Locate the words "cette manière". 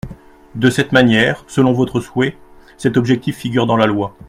0.71-1.43